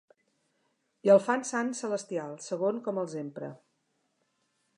I 1.07 1.11
el 1.15 1.21
fan 1.27 1.45
sant 1.51 1.69
celestial, 1.81 2.35
segons 2.47 2.85
com 2.89 3.03
els 3.03 3.17
empre. 3.25 3.53